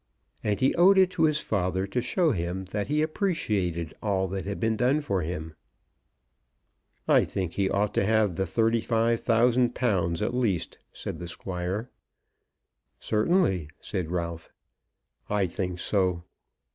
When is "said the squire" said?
10.91-11.91